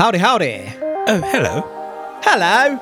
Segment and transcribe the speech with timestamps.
[0.00, 0.64] Howdy, howdy.
[1.08, 2.20] Oh, hello.
[2.22, 2.80] Hello.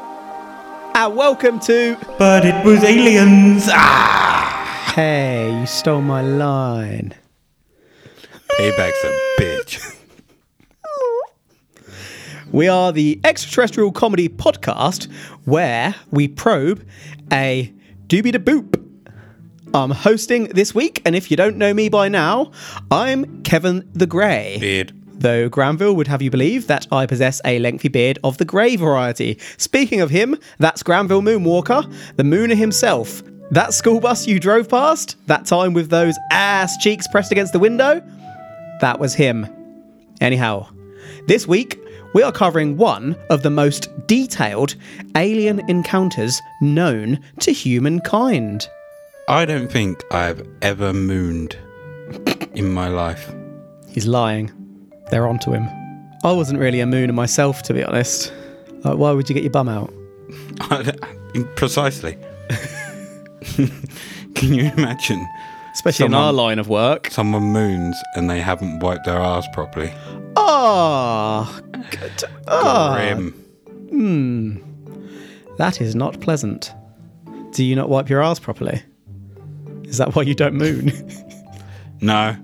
[0.95, 1.97] And welcome to.
[2.17, 3.65] But it was aliens.
[3.67, 4.93] Ah!
[4.95, 7.13] Hey, you stole my line.
[8.53, 9.97] Payback's a bitch.
[12.53, 15.11] We are the extraterrestrial comedy podcast
[15.45, 16.87] where we probe
[17.33, 17.73] a
[18.07, 18.81] doobie da boop.
[19.75, 22.53] I'm hosting this week, and if you don't know me by now,
[22.93, 24.59] I'm Kevin the Grey.
[24.61, 24.98] Beard.
[25.19, 28.77] Though Granville would have you believe that I possess a lengthy beard of the grey
[28.77, 29.39] variety.
[29.57, 33.23] Speaking of him, that's Granville Moonwalker, the Mooner himself.
[33.51, 37.59] That school bus you drove past, that time with those ass cheeks pressed against the
[37.59, 38.01] window,
[38.81, 39.47] that was him.
[40.21, 40.69] Anyhow,
[41.27, 41.81] this week
[42.15, 44.77] we are covering one of the most detailed
[45.17, 48.69] alien encounters known to humankind.
[49.29, 51.57] I don't think I've ever mooned
[52.55, 53.35] in my life.
[53.89, 54.53] He's lying.
[55.11, 55.69] They're onto him.
[56.25, 58.33] I wasn't really a mooner myself, to be honest.
[58.85, 59.93] Like, why would you get your bum out?
[61.57, 62.19] Precisely.
[64.35, 65.27] Can you imagine
[65.73, 67.09] Especially in our line of work.
[67.11, 69.93] someone moons and they haven't wiped their ass properly?
[70.37, 72.25] Ah, good.
[72.49, 73.35] Ah, Grim.
[75.59, 76.73] that is not pleasant.
[77.53, 78.83] Do you not wipe your ass properly?
[79.85, 80.91] Is that why you don't moon?
[82.01, 82.37] No,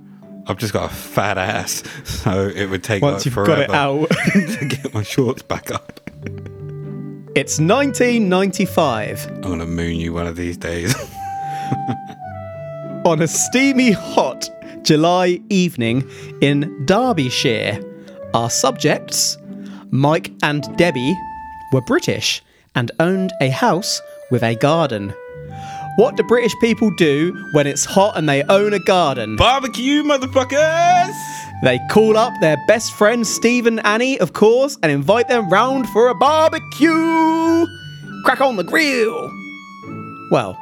[0.46, 3.62] I've just got a fat ass, so it would take Once like you've forever got
[3.62, 4.10] it out.
[4.58, 6.00] to get my shorts back up.
[7.34, 9.26] it's 1995.
[9.26, 10.94] I'm gonna moon you one of these days.
[13.04, 14.48] on a steamy, hot
[14.82, 16.08] July evening
[16.40, 17.80] in Derbyshire.
[18.34, 19.38] Our subjects,
[19.90, 21.16] Mike and Debbie,
[21.72, 22.42] were British
[22.74, 24.00] and owned a house
[24.30, 25.14] with a garden.
[25.96, 29.36] What do British people do when it's hot and they own a garden?
[29.36, 31.14] Barbecue, motherfuckers!
[31.62, 35.88] They call up their best friends, Steve and Annie, of course, and invite them round
[35.90, 37.66] for a barbecue.
[38.24, 39.30] Crack on the grill.
[40.33, 40.58] Well,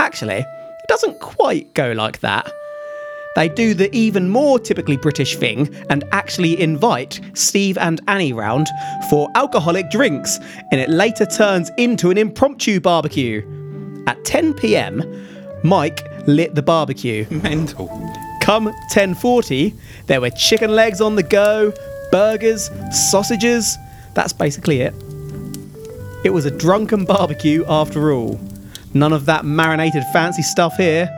[0.00, 2.50] actually, it doesn't quite go like that.
[3.36, 8.66] They do the even more typically British thing and actually invite Steve and Annie round
[9.08, 10.38] for alcoholic drinks,
[10.72, 13.61] and it later turns into an impromptu barbecue.
[14.06, 15.02] At 10 pm,
[15.62, 17.26] Mike lit the barbecue.
[17.30, 17.88] Mental.
[18.40, 19.72] Come 10:40,
[20.06, 21.72] there were chicken legs on the go,
[22.10, 23.78] burgers, sausages.
[24.14, 24.94] That's basically it.
[26.24, 28.40] It was a drunken barbecue after all.
[28.94, 31.08] None of that marinated fancy stuff here.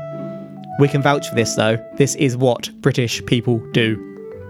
[0.78, 1.78] We can vouch for this though.
[1.96, 3.96] This is what British people do.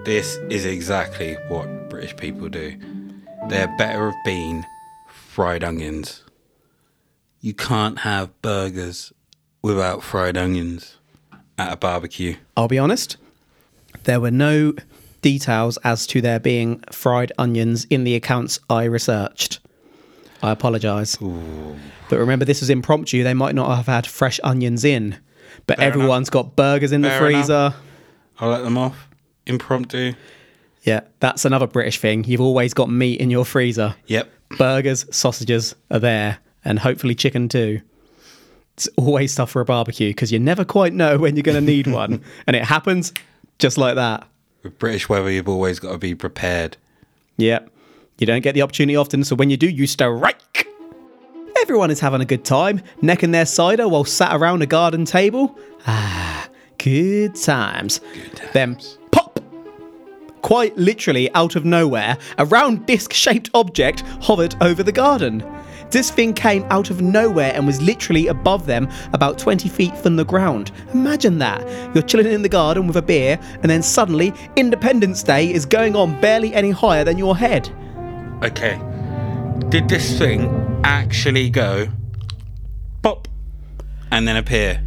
[0.04, 2.76] This is exactly what British people do.
[3.48, 4.64] They're better of being
[5.06, 6.23] fried onions.
[7.44, 9.12] You can't have burgers
[9.60, 10.96] without fried onions
[11.58, 12.36] at a barbecue.
[12.56, 13.18] I'll be honest,
[14.04, 14.72] there were no
[15.20, 19.60] details as to there being fried onions in the accounts I researched.
[20.42, 21.16] I apologise.
[21.16, 23.22] But remember, this was impromptu.
[23.22, 25.18] They might not have had fresh onions in.
[25.66, 25.96] But Fair enough.
[25.96, 27.40] everyone's got burgers in the Fair enough.
[27.42, 27.74] freezer.
[28.40, 29.06] I'll let them off.
[29.46, 30.14] Impromptu.
[30.82, 32.24] Yeah, that's another British thing.
[32.24, 33.96] You've always got meat in your freezer.
[34.06, 34.30] Yep.
[34.56, 37.80] Burgers, sausages are there, and hopefully chicken too.
[38.74, 41.60] It's always stuff for a barbecue because you never quite know when you're going to
[41.60, 42.22] need one.
[42.46, 43.12] And it happens
[43.58, 44.26] just like that.
[44.62, 46.76] With British weather, you've always got to be prepared.
[47.36, 47.70] Yep.
[48.18, 50.68] You don't get the opportunity often, so when you do, you strike.
[51.60, 55.58] Everyone is having a good time, necking their cider while sat around a garden table.
[55.86, 56.48] Ah,
[56.78, 58.00] good times.
[58.52, 58.78] Then
[59.10, 59.40] pop!
[60.42, 65.42] Quite literally out of nowhere, a round disc shaped object hovered over the garden.
[65.94, 70.16] This thing came out of nowhere and was literally above them, about 20 feet from
[70.16, 70.72] the ground.
[70.92, 71.64] Imagine that.
[71.94, 75.94] You're chilling in the garden with a beer, and then suddenly Independence Day is going
[75.94, 77.70] on barely any higher than your head.
[78.42, 78.76] Okay.
[79.68, 81.86] Did this thing actually go
[83.02, 83.28] pop
[84.10, 84.82] and then appear?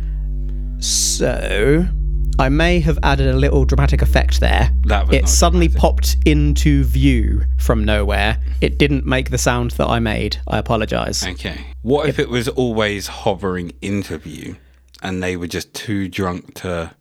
[0.79, 1.87] So,
[2.39, 4.72] I may have added a little dramatic effect there.
[4.85, 5.81] That it suddenly dramatic.
[5.81, 8.37] popped into view from nowhere.
[8.61, 10.37] It didn't make the sound that I made.
[10.47, 11.25] I apologise.
[11.25, 11.66] Okay.
[11.81, 14.57] What if it was always hovering into view
[15.01, 16.91] and they were just too drunk to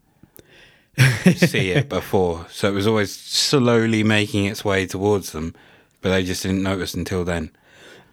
[1.37, 2.47] see it before?
[2.51, 5.55] So it was always slowly making its way towards them,
[6.01, 7.51] but they just didn't notice until then.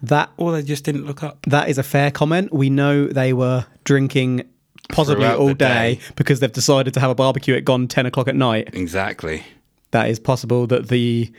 [0.01, 1.39] That Or they just didn't look up.
[1.47, 2.51] that is a fair comment.
[2.53, 4.43] We know they were drinking
[4.89, 5.99] possibly all day, day.
[6.15, 8.69] because they've decided to have a barbecue at gone ten o'clock at night.
[8.73, 9.43] Exactly.
[9.91, 11.31] That is possible that the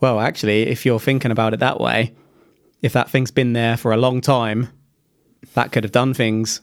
[0.00, 2.14] well, actually, if you're thinking about it that way,
[2.82, 4.68] if that thing's been there for a long time,
[5.54, 6.60] that could have done things.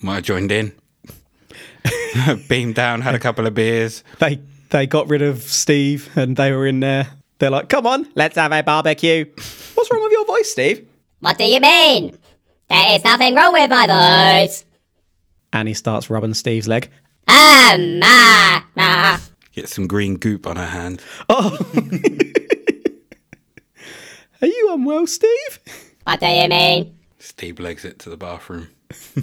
[0.00, 0.72] Might have joined in.
[2.48, 4.02] Beamed down, had a couple of beers.
[4.18, 4.40] They
[4.70, 7.08] they got rid of Steve and they were in there.
[7.38, 9.26] They're like, come on, let's have a barbecue.
[9.74, 10.88] What's wrong with your voice, Steve?
[11.20, 12.16] What do you mean?
[12.68, 13.86] There is nothing wrong with my
[14.44, 14.64] voice.
[15.52, 16.90] Annie starts rubbing Steve's leg.
[17.28, 19.18] Ah, ma, ma.
[19.52, 21.02] Get some green goop on her hand.
[21.28, 21.56] Oh.
[24.42, 25.58] Are you unwell, Steve?
[26.04, 26.94] What do you mean?
[27.18, 28.68] Steve legs it to the bathroom.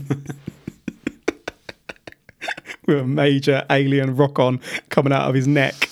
[2.85, 4.59] With a major alien rock on
[4.89, 5.89] coming out of his neck.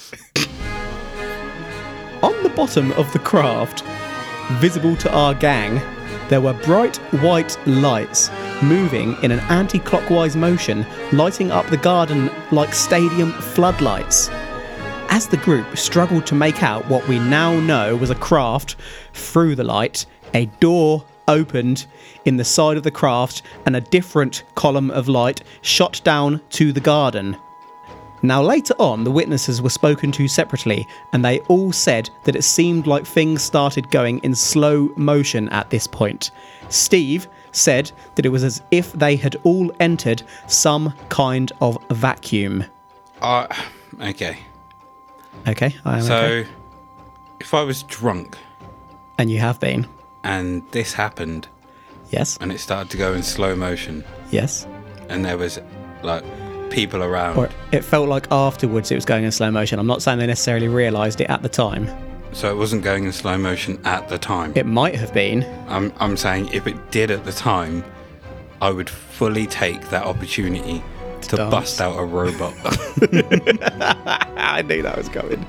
[2.22, 3.84] on the bottom of the craft,
[4.60, 5.80] visible to our gang,
[6.28, 8.30] there were bright white lights
[8.62, 14.30] moving in an anti clockwise motion, lighting up the garden like stadium floodlights.
[15.10, 18.76] As the group struggled to make out what we now know was a craft
[19.14, 21.86] through the light, a door opened
[22.26, 26.72] in the side of the craft and a different column of light shot down to
[26.72, 27.38] the garden.
[28.24, 32.44] Now, later on, the witnesses were spoken to separately, and they all said that it
[32.44, 36.30] seemed like things started going in slow motion at this point.
[36.70, 42.64] Steve said that it was as if they had all entered some kind of vacuum.
[43.22, 43.48] Uh,
[44.02, 44.38] okay.
[45.48, 46.50] Okay, I am So, okay.
[47.40, 48.38] if I was drunk
[49.18, 49.88] And you have been.
[50.24, 51.48] and this happened
[52.10, 54.68] Yes, and it started to go in slow motion yes.
[55.10, 55.60] and there was
[56.04, 56.24] like
[56.70, 59.80] people around, Or it felt like afterwards it was going in slow motion.
[59.80, 61.88] I'm not saying they necessarily realised it at the time.
[62.34, 64.54] So it wasn't going in slow motion at the time.
[64.56, 65.44] It might have been.
[65.68, 67.84] I'm, I'm saying if it did at the time,
[68.62, 70.84] I would fully take that opportunity
[71.24, 71.52] to dance.
[71.52, 72.54] bust out a robot.
[74.38, 75.46] I knew that was coming.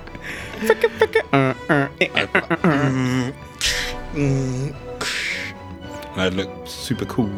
[1.33, 3.35] Uh, uh, eh, uh, uh mm.
[4.13, 4.75] mm.
[6.17, 7.31] I'd look super cool.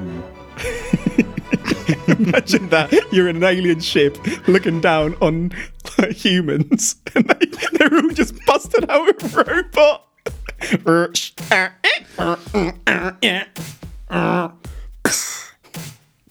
[2.09, 4.17] Imagine that you're in an alien ship
[4.49, 5.53] looking down on
[6.11, 10.07] humans, and they, they're all just busted out with robot.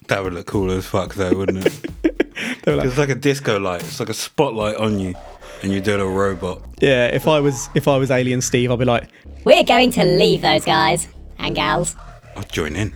[0.07, 1.89] That would look cool as fuck, though, wouldn't it?
[2.65, 3.81] Like, it's like a disco light.
[3.81, 5.13] It's like a spotlight on you,
[5.61, 6.61] and you're doing a robot.
[6.81, 9.09] yeah, if I was if I was Alien Steve, I'd be like,
[9.43, 11.07] We're going to leave those guys
[11.37, 11.95] and gals.
[12.35, 12.93] I'll join in.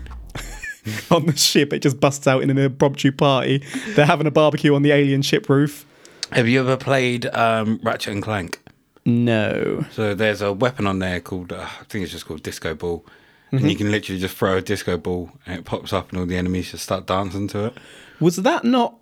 [1.12, 3.63] on the ship, it just busts out in an impromptu party.
[3.95, 5.86] They're having a barbecue on the alien ship roof.
[6.31, 8.62] Have you ever played um, Ratchet and Clank?
[9.06, 9.86] No.
[9.92, 13.06] So there's a weapon on there called uh, I think it's just called disco ball,
[13.51, 16.25] and you can literally just throw a disco ball and it pops up, and all
[16.25, 17.78] the enemies just start dancing to it.
[18.19, 18.98] Was that not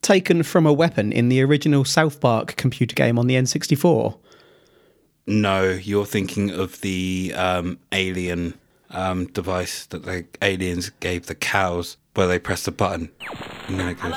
[0.00, 4.16] taken from a weapon in the original South Park computer game on the N64?
[5.26, 8.54] No, you're thinking of the um, alien
[8.90, 13.10] um, device that the aliens gave the cows, where they press the button
[13.68, 14.14] and then it goes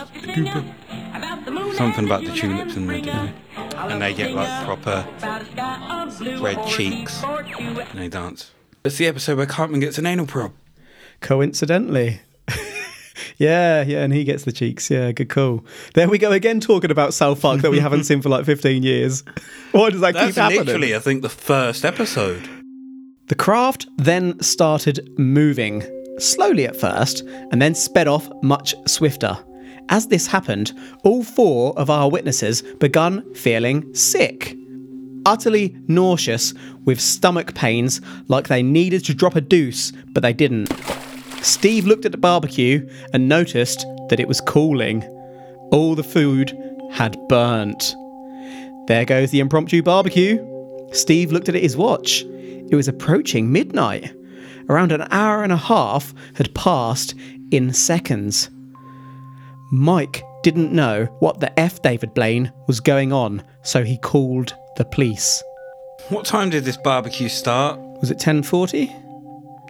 [1.77, 3.31] something about the tulips and the
[3.77, 5.05] and they get like proper
[6.41, 8.51] red cheeks and they dance.
[8.83, 10.53] It's the episode where Cartman gets an anal probe.
[11.19, 12.21] Coincidentally.
[13.37, 14.89] yeah, yeah, and he gets the cheeks.
[14.89, 15.63] Yeah, good call.
[15.93, 18.81] There we go again, talking about South Park that we haven't seen for like 15
[18.81, 19.23] years.
[19.73, 20.65] Why does that That's keep happening?
[20.65, 22.49] literally, I think, the first episode.
[23.31, 25.83] The craft then started moving,
[26.17, 29.37] slowly at first, and then sped off much swifter.
[29.87, 30.73] As this happened,
[31.05, 34.57] all four of our witnesses began feeling sick.
[35.25, 36.53] Utterly nauseous,
[36.83, 40.69] with stomach pains, like they needed to drop a deuce, but they didn't.
[41.41, 45.03] Steve looked at the barbecue and noticed that it was cooling.
[45.71, 46.51] All the food
[46.91, 47.95] had burnt.
[48.87, 50.45] There goes the impromptu barbecue.
[50.91, 52.25] Steve looked at his watch.
[52.71, 54.15] It was approaching midnight.
[54.69, 57.13] Around an hour and a half had passed
[57.51, 58.49] in seconds.
[59.73, 64.85] Mike didn't know what the F David Blaine was going on, so he called the
[64.85, 65.43] police.
[66.09, 67.79] What time did this barbecue start?
[67.99, 68.89] Was it 10:40?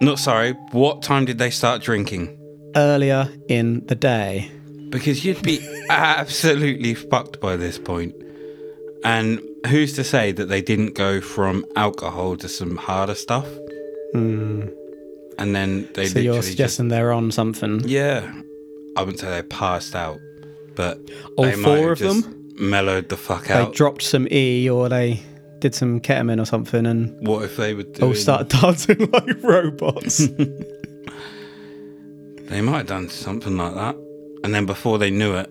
[0.00, 0.52] Not sorry.
[0.70, 2.38] What time did they start drinking?
[2.76, 4.50] Earlier in the day.
[4.90, 8.14] Because you'd be absolutely fucked by this point.
[9.04, 13.46] And who's to say that they didn't go from alcohol to some harder stuff?
[14.12, 14.68] Hmm.
[15.38, 16.06] And then they.
[16.06, 17.80] So you're just suggesting they're on something.
[17.84, 18.32] yeah.
[18.94, 20.18] I wouldn't say they passed out,
[20.74, 20.98] but
[21.38, 22.52] All four of just them?
[22.60, 23.68] mellowed the fuck They out.
[23.72, 25.22] They dropped some E or they
[25.60, 28.08] did some ketamine or something and what if they would oh, doing?
[28.10, 30.28] all started dancing like robots.
[32.48, 33.96] They might have done something like that.
[34.44, 35.48] And then before they knew it,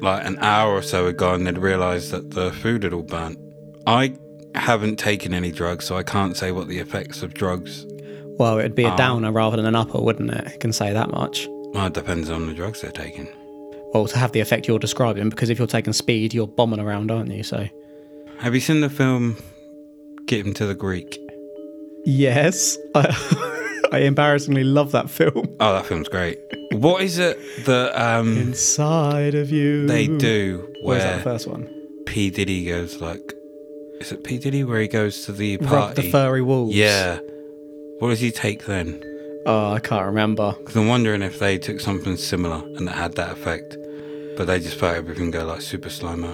[0.00, 3.38] like an hour or so had gone, they'd realised that the food had all burnt.
[3.86, 4.16] I
[4.54, 7.86] haven't taken any drugs, so I can't say what the effects of drugs.
[8.38, 10.46] well, it'd be a downer rather than an upper, wouldn't it?
[10.46, 11.46] I can say that much.
[11.48, 13.28] Well, it depends on the drugs they're taking.
[13.92, 17.10] Well, to have the effect you're describing, because if you're taking speed, you're bombing around,
[17.10, 17.42] aren't you?
[17.42, 17.68] So
[18.38, 19.36] Have you seen the film
[20.30, 21.18] Get him to the Greek.
[22.04, 23.08] Yes, I,
[23.92, 25.46] I embarrassingly love that film.
[25.60, 26.38] Oh, that film's great.
[26.72, 29.86] What is it that um, Inside of you.
[29.86, 31.68] they do Where's that first one?
[32.06, 33.34] P Diddy goes like?
[34.00, 36.02] Is it P Diddy where he goes to the Rub party?
[36.02, 36.74] the furry wolves.
[36.74, 37.18] Yeah.
[37.98, 39.02] What does he take then?
[39.44, 40.52] Oh, I can't remember.
[40.52, 43.76] Because I'm wondering if they took something similar and it had that effect,
[44.36, 46.32] but they just felt everything go like super slow mo.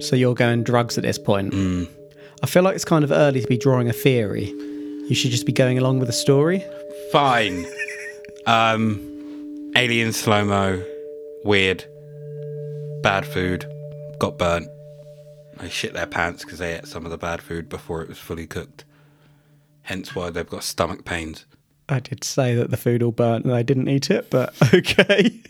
[0.00, 1.54] So you're going drugs at this point.
[1.54, 1.88] Mm.
[2.42, 4.46] I feel like it's kind of early to be drawing a theory.
[5.08, 6.64] You should just be going along with the story.
[7.16, 7.64] Fine.
[8.44, 10.84] um, alien slow mo,
[11.44, 11.82] weird,
[13.02, 13.64] bad food,
[14.18, 14.68] got burnt.
[15.56, 18.18] They shit their pants because they ate some of the bad food before it was
[18.18, 18.84] fully cooked.
[19.84, 21.46] Hence why they've got stomach pains.
[21.88, 25.40] I did say that the food all burnt and I didn't eat it, but okay.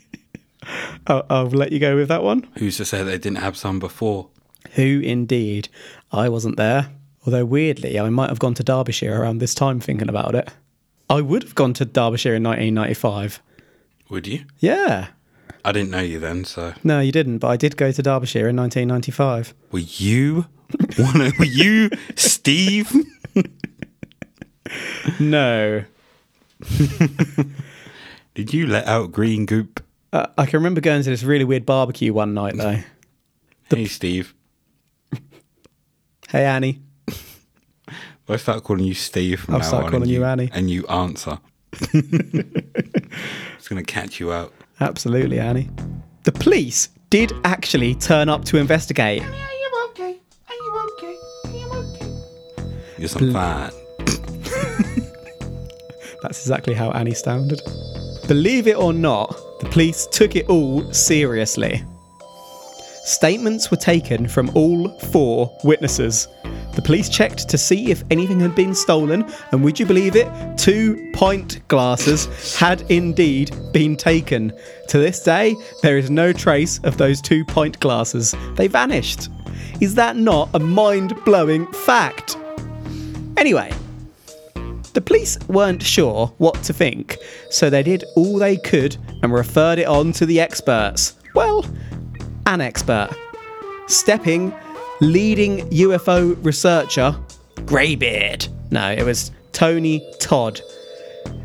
[1.09, 2.47] I'll, I'll let you go with that one.
[2.59, 4.29] Who's to say they didn't have some before?
[4.75, 5.69] Who indeed?
[6.13, 6.91] I wasn't there.
[7.27, 10.49] Although weirdly, I might have gone to Derbyshire around this time thinking about it.
[11.09, 13.41] I would have gone to Derbyshire in 1995.
[14.11, 14.45] Would you?
[14.59, 15.09] Yeah.
[15.65, 18.49] I didn't know you then, so No, you didn't, but I did go to Derbyshire
[18.49, 19.55] in 1995.
[19.73, 20.47] were you?
[20.97, 22.93] One, were you Steve?
[25.21, 25.85] No.
[28.35, 29.83] Did you let out green goop?
[30.13, 32.79] Uh, I can remember going to this really weird barbecue one night, though.
[33.71, 34.35] Hey, Steve.
[36.29, 36.81] Hey, Annie.
[38.29, 40.51] I start calling you Steve from I'll now start on, calling and you Annie.
[40.53, 41.39] and you answer.
[41.93, 44.53] it's gonna catch you out.
[44.81, 45.71] Absolutely, Annie.
[46.25, 49.23] The police did actually turn up to investigate.
[49.23, 50.19] Annie, are you okay?
[50.49, 51.17] Are you okay?
[51.45, 52.11] Are you okay?
[52.99, 53.71] You're some fine.
[56.23, 57.61] That's exactly how Annie sounded.
[58.27, 59.29] Believe it or not,
[59.61, 61.85] the police took it all seriously.
[63.05, 66.27] Statements were taken from all four witnesses.
[66.77, 70.29] The police checked to see if anything had been stolen, and would you believe it?
[70.59, 74.53] Two pint glasses had indeed been taken.
[74.89, 78.35] To this day, there is no trace of those two pint glasses.
[78.57, 79.31] They vanished.
[79.81, 82.37] Is that not a mind blowing fact?
[83.39, 83.73] Anyway,
[84.93, 87.17] the police weren't sure what to think,
[87.49, 91.15] so they did all they could and referred it on to the experts.
[91.35, 91.65] Well,
[92.45, 93.11] an expert.
[93.87, 94.53] Stepping,
[95.01, 97.17] leading UFO researcher,
[97.67, 98.49] Greybeard.
[98.71, 100.61] No, it was Tony Todd.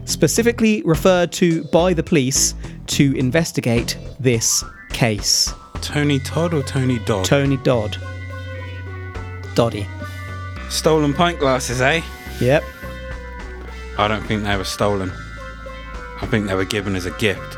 [0.06, 2.54] Specifically referred to by the police
[2.88, 5.54] to investigate this case.
[5.82, 7.26] Tony Todd or Tony Dodd?
[7.26, 7.98] Tony Dodd.
[9.56, 9.88] Doddy.
[10.70, 12.02] Stolen pint glasses, eh?
[12.40, 12.64] Yep.
[13.98, 15.12] I don't think they were stolen.
[16.22, 17.58] I think they were given as a gift.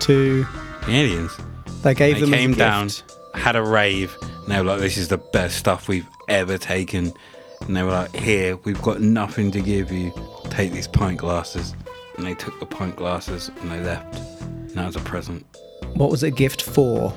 [0.00, 0.44] To
[0.86, 1.36] The aliens.
[1.82, 2.90] they gave They them a came down,
[3.34, 4.16] had a rave,
[4.48, 7.12] and they were like, "This is the best stuff we've ever taken."
[7.66, 10.10] And they were like, "Here, we've got nothing to give you.
[10.48, 11.74] Take these pint glasses."
[12.16, 14.18] And they took the pint glasses and they left.
[14.40, 15.44] And that was a present.
[15.92, 17.14] What was it a gift for?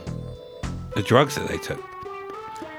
[0.94, 1.82] The drugs that they took.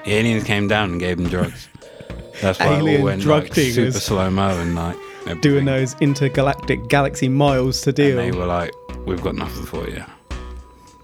[0.05, 1.67] The aliens came down and gave them drugs.
[2.41, 4.95] That's why it Alien all went drug like super slow mo and like
[5.41, 8.19] Doing those intergalactic galaxy miles to deal.
[8.19, 8.71] And they were like,
[9.07, 10.03] "We've got nothing for you."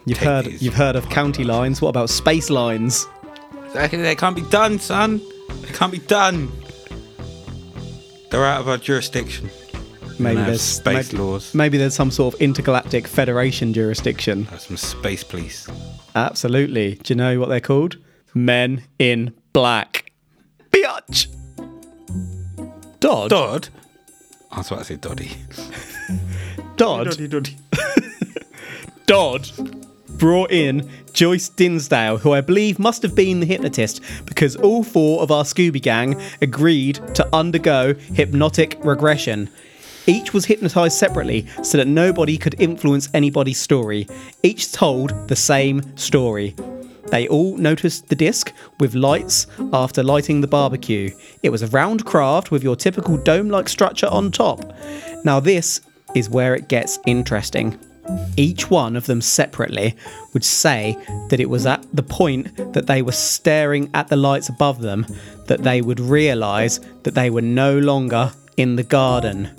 [0.06, 1.82] You've Take heard you've heard of county lines.
[1.82, 3.08] What about space lines?
[3.74, 5.22] They they can't be done, son.
[5.62, 6.52] They can't be done.
[8.32, 9.50] They're out of our jurisdiction.
[10.18, 11.56] Maybe there's space maybe, laws.
[11.56, 14.46] Maybe there's some sort of intergalactic federation jurisdiction.
[14.50, 15.70] That's some space police.
[16.16, 16.96] Absolutely.
[16.96, 17.98] Do you know what they're called?
[18.34, 20.12] Men in Black.
[20.72, 21.28] Biatch.
[23.00, 23.30] Dodd.
[23.30, 23.70] Dodd.
[24.52, 25.32] I was about to say Doddy.
[26.76, 27.18] Dodd.
[27.18, 27.56] Doddy.
[29.06, 29.50] Dodd
[30.20, 35.22] brought in Joyce Dinsdale, who I believe must have been the hypnotist, because all four
[35.22, 39.50] of our Scooby Gang agreed to undergo hypnotic regression.
[40.06, 44.08] Each was hypnotized separately so that nobody could influence anybody's story.
[44.44, 46.56] Each told the same story.
[47.08, 51.12] They all noticed the disc with lights after lighting the barbecue.
[51.42, 54.74] It was a round craft with your typical dome like structure on top.
[55.24, 55.82] Now, this
[56.16, 57.80] is where it gets interesting.
[58.38, 59.96] Each one of them separately
[60.34, 60.98] would say
[61.30, 65.06] that it was at the point that they were staring at the lights above them
[65.48, 69.50] that they would realise that they were no longer in the garden.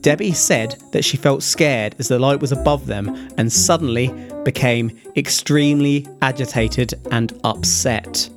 [0.00, 4.08] Debbie said that she felt scared as the light was above them and suddenly
[4.44, 8.30] became extremely agitated and upset.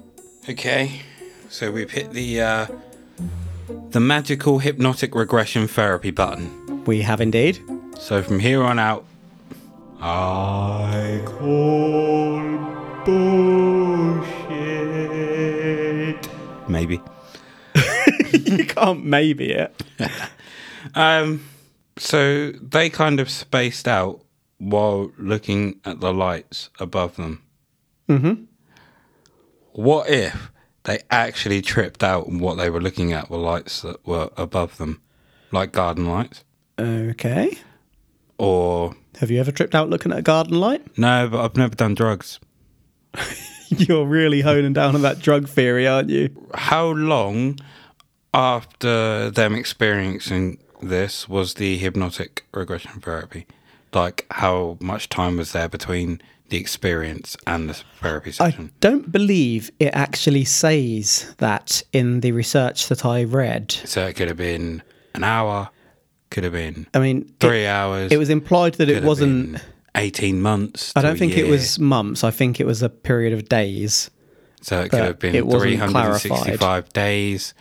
[0.49, 1.01] Okay,
[1.49, 2.67] so we've hit the uh,
[3.89, 6.83] the magical hypnotic regression therapy button.
[6.85, 7.59] We have indeed.
[7.97, 9.05] So from here on out,
[10.01, 12.39] I call
[13.05, 14.29] bullshit.
[16.67, 17.01] Maybe.
[18.33, 19.83] you can't maybe it.
[20.95, 21.45] Um,
[21.97, 24.21] so they kind of spaced out
[24.59, 27.43] while looking at the lights above them.
[28.07, 28.45] Mm-hmm.
[29.73, 30.51] What if
[30.83, 34.77] they actually tripped out and what they were looking at were lights that were above
[34.77, 35.01] them,
[35.51, 36.43] like garden lights?
[36.79, 37.57] Okay.
[38.37, 40.97] Or Have you ever tripped out looking at a garden light?
[40.97, 42.39] no, but I've never done drugs.
[43.69, 46.29] You're really honing down on that drug theory, aren't you?
[46.55, 47.59] How long
[48.33, 53.45] after them experiencing this was the hypnotic regression therapy?
[53.93, 58.71] Like, how much time was there between the experience and the therapy session.
[58.73, 63.71] I don't believe it actually says that in the research that I read.
[63.71, 65.69] So it could have been an hour,
[66.31, 68.11] could have been I mean, three it, hours.
[68.11, 69.61] it was implied that it wasn't.
[69.95, 70.93] 18 months.
[70.95, 72.23] I don't think it was months.
[72.23, 74.11] I think it was a period of days.
[74.61, 77.53] So it could have been it wasn't 365 days.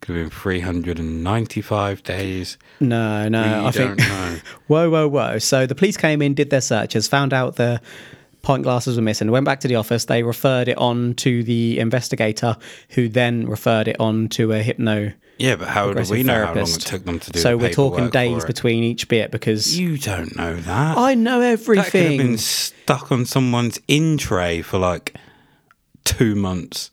[0.00, 2.58] Could have been 395 days.
[2.80, 3.42] No, no.
[3.42, 3.98] We I don't think.
[3.98, 4.36] know.
[4.66, 5.38] Whoa, whoa, whoa.
[5.38, 7.80] So the police came in, did their searches, found out the
[8.42, 10.04] pint glasses were missing, went back to the office.
[10.04, 12.56] They referred it on to the investigator,
[12.90, 15.12] who then referred it on to a hypno.
[15.38, 17.72] Yeah, but how do we know how long it took them to do So we're
[17.72, 20.96] talking days between each bit because You don't know that.
[20.96, 21.82] I know everything.
[21.84, 25.14] that could have been stuck on someone's in tray for like
[26.04, 26.90] two months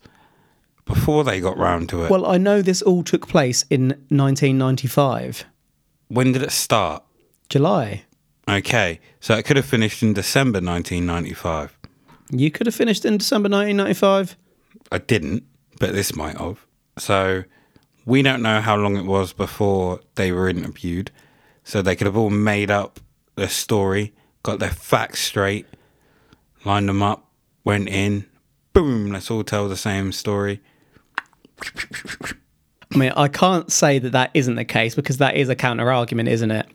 [0.84, 2.10] before they got round to it.
[2.10, 5.44] Well, I know this all took place in 1995,
[6.08, 7.02] when did it start?
[7.48, 8.04] July.
[8.48, 11.78] Okay, so it could have finished in December 1995.
[12.30, 14.36] You could have finished in December 1995.
[14.92, 15.44] I didn't,
[15.80, 16.66] but this might have.
[16.98, 17.44] So
[18.04, 21.10] we don't know how long it was before they were interviewed.
[21.64, 23.00] So they could have all made up
[23.36, 24.12] their story,
[24.42, 25.66] got their facts straight,
[26.64, 27.30] lined them up,
[27.64, 28.26] went in,
[28.74, 30.60] boom, let's all tell the same story.
[31.62, 35.90] I mean, I can't say that that isn't the case because that is a counter
[35.90, 36.66] argument, isn't it?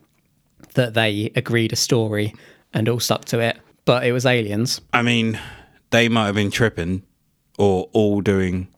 [0.74, 2.34] That they agreed a story
[2.72, 4.80] and all stuck to it, but it was aliens.
[4.92, 5.40] I mean,
[5.90, 7.02] they might have been tripping
[7.58, 8.68] or all doing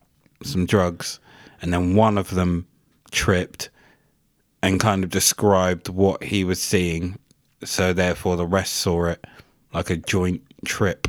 [0.41, 1.19] some drugs,
[1.61, 2.67] and then one of them
[3.11, 3.69] tripped
[4.61, 7.19] and kind of described what he was seeing.
[7.63, 9.25] So, therefore, the rest saw it
[9.73, 11.07] like a joint trip.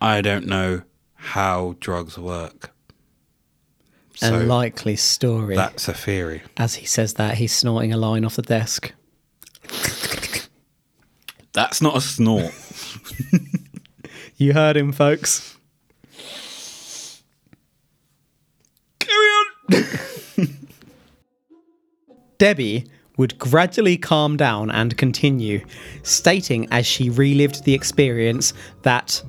[0.00, 0.82] I don't know
[1.14, 2.72] how drugs work.
[4.22, 5.56] A So, likely story.
[5.56, 6.42] that's a theory.
[6.56, 8.92] As he says that, he's snorting a line off the desk.
[11.52, 12.52] That's not a snort.
[14.38, 15.56] You heard him, folks.
[18.98, 20.48] Carry on.
[22.38, 22.84] Debbie
[23.16, 25.64] would gradually calm down and continue,
[26.02, 28.52] stating as she relived the experience
[28.82, 29.22] that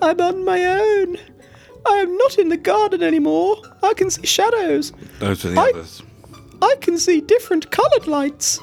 [0.00, 1.18] I'm on my own.
[1.86, 3.56] I am not in the garden anymore.
[3.82, 4.92] I can see shadows.
[5.18, 6.02] Those are the I- others.
[6.62, 8.58] I can see different coloured lights.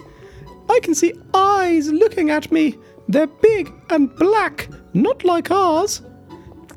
[0.69, 2.77] I can see eyes looking at me.
[3.07, 6.01] They're big and black, not like ours.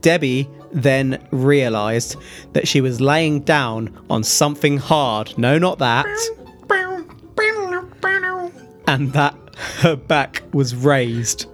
[0.01, 2.17] Debbie then realised
[2.53, 5.33] that she was laying down on something hard.
[5.39, 6.05] No, not that.
[8.87, 9.35] And that
[9.79, 11.47] her back was raised.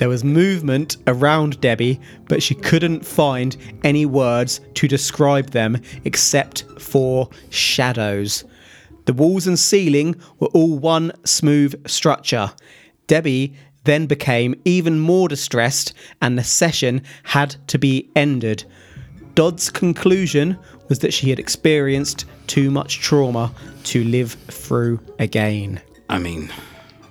[0.00, 6.64] There was movement around Debbie, but she couldn't find any words to describe them except
[6.78, 8.44] for shadows.
[9.04, 12.50] The walls and ceiling were all one smooth structure.
[13.08, 13.52] Debbie
[13.84, 18.64] then became even more distressed, and the session had to be ended.
[19.34, 20.56] Dodd's conclusion
[20.88, 23.52] was that she had experienced too much trauma
[23.84, 25.78] to live through again.
[26.08, 26.50] I mean,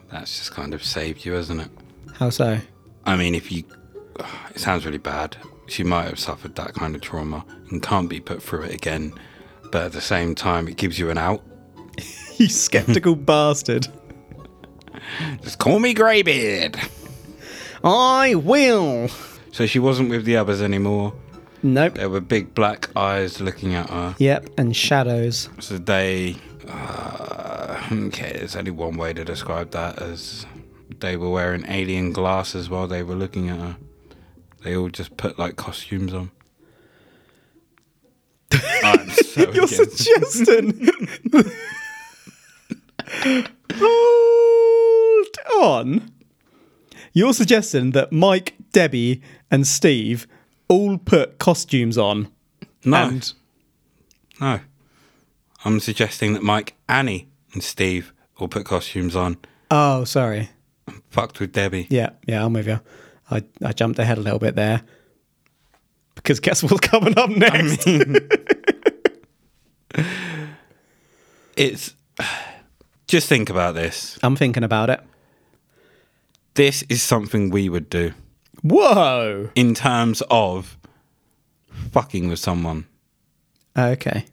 [0.10, 1.70] that's just kind of saved you, hasn't it?
[2.16, 2.60] How so?
[3.10, 3.64] I mean, if you.
[4.54, 5.38] It sounds really bad.
[5.68, 9.14] She might have suffered that kind of trauma and can't be put through it again.
[9.72, 11.42] But at the same time, it gives you an out.
[12.38, 13.88] You skeptical bastard.
[15.42, 16.78] Just call me Greybeard.
[17.84, 19.10] I will.
[19.52, 21.14] So she wasn't with the others anymore.
[21.64, 21.96] Nope.
[21.96, 24.16] There were big black eyes looking at her.
[24.20, 25.50] Yep, and shadows.
[25.60, 26.38] So they.
[26.68, 30.46] Uh, okay, there's only one way to describe that as
[31.02, 33.78] they were wearing alien glasses while they were looking at her.
[34.64, 36.32] They all just put like costumes on.
[38.84, 40.90] I'm so You're against- suggesting.
[43.74, 46.12] Hold on.
[47.14, 50.28] You're suggesting that Mike, Debbie, and Steve
[50.68, 52.32] all put costumes on.
[52.86, 53.34] No, And
[54.40, 54.60] no.
[55.66, 59.38] I'm suggesting that Mike, Annie, and Steve all put costumes on.
[59.72, 60.50] oh, sorry.
[61.10, 61.88] Fucked with Debbie.
[61.90, 62.80] Yeah, yeah, I'm with you.
[63.32, 64.82] I, I jumped ahead a little bit there.
[66.16, 67.88] Because guess what's coming up next?
[71.56, 71.94] it's
[73.08, 74.20] just think about this.
[74.24, 75.02] I'm thinking about it.
[76.56, 78.14] This is something we would do
[78.64, 79.50] Whoa.
[79.56, 80.78] in terms of
[81.92, 82.86] fucking with someone.
[83.78, 84.26] Okay.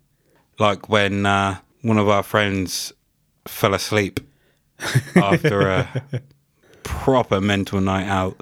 [0.59, 2.93] Like when uh, one of our friends
[3.47, 4.21] fell asleep
[5.15, 6.03] after a
[7.07, 8.41] proper mental night out.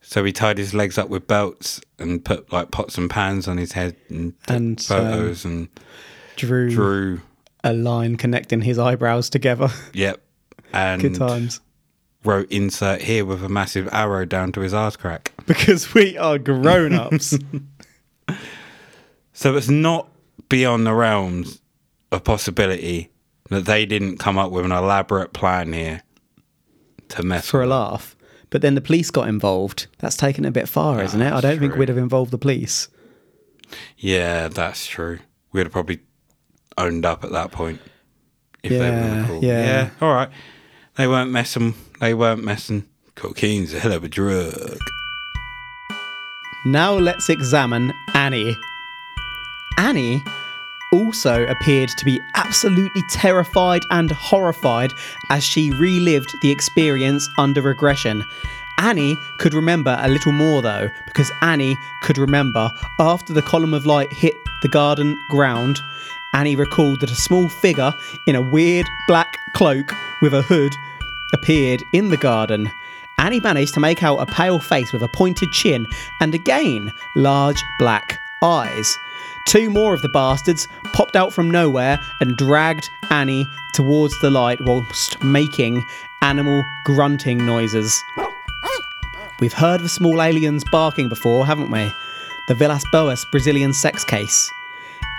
[0.00, 3.58] So he tied his legs up with belts and put like pots and pans on
[3.58, 5.68] his head and, And, uh, photos and
[6.36, 7.20] Drew, drew.
[7.62, 9.68] a line connecting his eyebrows together.
[9.92, 10.22] Yep.
[10.72, 11.60] And Good times.
[12.24, 15.32] wrote insert here with a massive arrow down to his arse crack.
[15.44, 17.36] Because we are grown ups.
[19.34, 20.08] So it's not
[20.48, 21.60] beyond the realms
[22.10, 23.10] of possibility
[23.50, 26.00] that they didn't come up with an elaborate plan here
[27.08, 28.16] to mess for a laugh.
[28.50, 29.86] But then the police got involved.
[29.98, 31.32] That's taken a bit far, isn't it?
[31.32, 32.88] Ah, I don't think we'd have involved the police.
[33.98, 35.18] Yeah, that's true.
[35.52, 36.00] We'd have probably
[36.78, 37.80] owned up at that point.
[38.62, 39.44] If they were cool.
[39.44, 39.64] yeah.
[39.64, 39.90] yeah.
[40.00, 40.28] All right.
[40.96, 41.74] They weren't messing.
[42.00, 42.88] They weren't messing.
[43.14, 44.78] Cocaine's a hell of a drug.
[46.66, 48.56] Now let's examine Annie.
[49.78, 50.22] Annie
[50.92, 54.92] also appeared to be absolutely terrified and horrified
[55.30, 58.24] as she relived the experience under regression.
[58.78, 63.86] Annie could remember a little more though, because Annie could remember after the column of
[63.86, 65.80] light hit the garden ground,
[66.34, 67.94] Annie recalled that a small figure
[68.26, 70.72] in a weird black cloak with a hood
[71.32, 72.70] appeared in the garden.
[73.18, 75.86] Annie managed to make out a pale face with a pointed chin
[76.20, 78.98] and again large black eyes.
[79.46, 84.60] Two more of the bastards popped out from nowhere and dragged Annie towards the light
[84.60, 85.84] whilst making
[86.20, 88.02] animal grunting noises.
[89.38, 91.92] We've heard of small aliens barking before, haven't we?
[92.48, 94.50] The Villas Boas Brazilian sex case.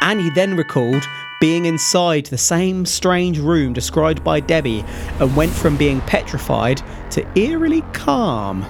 [0.01, 1.07] Annie then recalled
[1.39, 4.83] being inside the same strange room described by Debbie
[5.19, 8.65] and went from being petrified to eerily calm.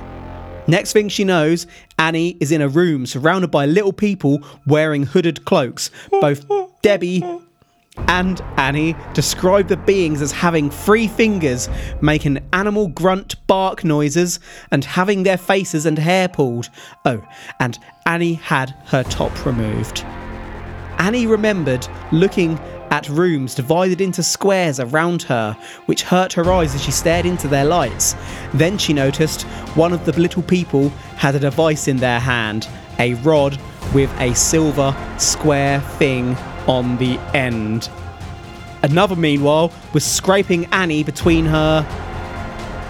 [0.68, 1.66] Next thing she knows,
[2.00, 5.90] Annie is in a room surrounded by little people wearing hooded cloaks.
[6.22, 6.46] Both
[6.82, 7.24] Debbie
[8.08, 11.68] and Annie describe the beings as having three fingers,
[12.00, 14.40] making animal grunt bark noises,
[14.72, 16.70] and having their faces and hair pulled.
[17.06, 17.26] Oh,
[17.60, 20.04] and Annie had her top removed.
[21.00, 26.84] Annie remembered looking at rooms divided into squares around her, which hurt her eyes as
[26.84, 28.16] she stared into their lights.
[28.54, 29.44] Then she noticed
[29.76, 32.68] one of the little people had a device in their hand
[33.00, 33.60] a rod
[33.94, 36.36] with a silver square thing
[36.68, 37.90] on the end.
[38.84, 41.84] Another, meanwhile, was scraping Annie between her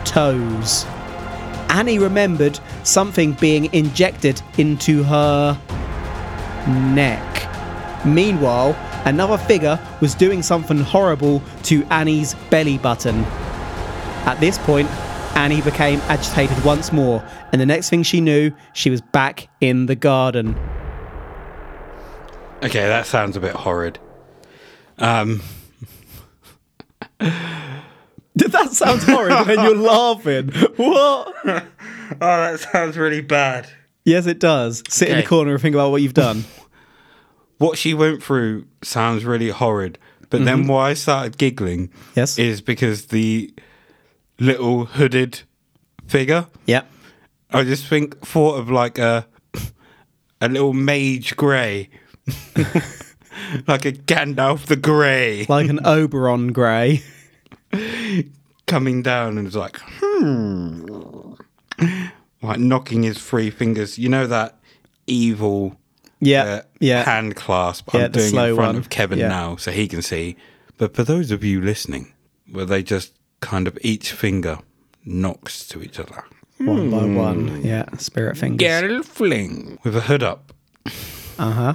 [0.05, 0.85] toes.
[1.69, 5.59] Annie remembered something being injected into her
[6.93, 8.05] neck.
[8.05, 13.23] Meanwhile, another figure was doing something horrible to Annie's belly button.
[14.25, 14.89] At this point,
[15.35, 19.85] Annie became agitated once more, and the next thing she knew, she was back in
[19.85, 20.57] the garden.
[22.63, 23.99] Okay, that sounds a bit horrid.
[24.97, 25.41] Um,
[28.37, 30.49] That sounds horrid, and you're laughing.
[30.75, 31.35] What?
[31.45, 31.63] oh,
[32.19, 33.67] that sounds really bad.
[34.05, 34.83] Yes, it does.
[34.89, 36.43] Sit in the corner and think about what you've done.
[37.57, 39.97] What she went through sounds really horrid,
[40.29, 42.37] but then why I started giggling Yes.
[42.37, 43.53] is because the
[44.39, 45.41] little hooded
[46.07, 46.47] figure.
[46.67, 46.87] Yep.
[47.51, 49.25] I just think thought of like a
[50.39, 51.89] a little mage grey,
[53.67, 57.01] like a Gandalf the Grey Like an Oberon Grey.
[58.67, 61.33] coming down and it's like, hmm,
[62.41, 63.97] like knocking his three fingers.
[63.97, 64.59] You know that
[65.07, 65.77] evil
[66.19, 66.43] Yeah.
[66.43, 67.03] uh, yeah.
[67.03, 68.75] hand clasp Yeah, I'm doing in front one.
[68.75, 69.27] of Kevin Yeah.
[69.27, 70.35] now, so he can see.
[70.77, 72.13] But for those of you listening,
[72.51, 74.59] where they just kind of each finger
[75.05, 76.23] knocks to each other.
[76.59, 77.63] One by one.
[77.63, 77.85] Yeah.
[77.97, 78.67] Spirit fingers.
[78.67, 80.53] Gelfling with a hood up.
[81.37, 81.73] Uh huh.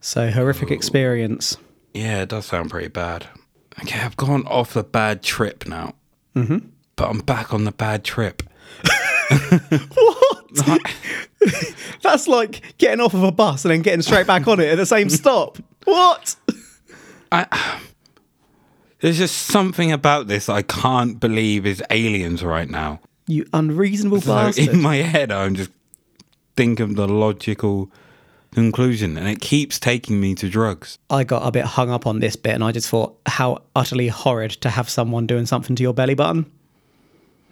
[0.00, 1.56] So horrific experience.
[1.92, 3.26] Yeah, it does sound pretty bad.
[3.82, 5.94] Okay, I've gone off the bad trip now.
[6.36, 6.58] Mm-hmm.
[6.96, 8.42] But I'm back on the bad trip.
[12.02, 14.76] That's like getting off of a bus and then getting straight back on it at
[14.76, 15.58] the same stop.
[15.84, 16.36] What?
[19.00, 23.00] There's just something about this I can't believe is aliens right now.
[23.26, 24.68] You unreasonable So bastard.
[24.68, 25.70] in my head, I'm just
[26.56, 27.90] thinking of the logical
[28.54, 30.98] conclusion, and it keeps taking me to drugs.
[31.08, 34.08] I got a bit hung up on this bit and I just thought how utterly
[34.08, 36.50] horrid to have someone doing something to your belly button.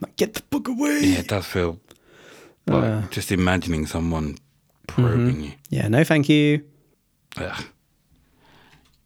[0.00, 1.00] Like, get the book away.
[1.02, 1.78] Yeah, it does feel
[2.66, 3.02] like Uh.
[3.10, 4.36] just imagining someone
[4.86, 5.52] probing you.
[5.68, 6.64] Yeah, no thank you.
[7.36, 7.64] Ugh.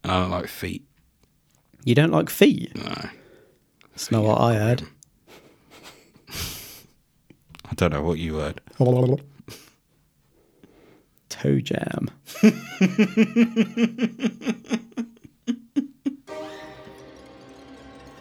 [0.02, 0.84] And I don't like feet.
[1.84, 2.74] You don't like feet?
[2.76, 3.08] No.
[3.90, 4.82] That's not what I heard.
[7.70, 8.60] I don't know what you heard.
[11.28, 12.10] Toe jam.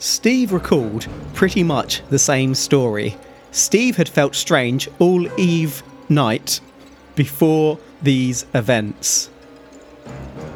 [0.04, 3.16] Steve recalled pretty much the same story.
[3.52, 6.60] Steve had felt strange all Eve night
[7.16, 9.30] before these events.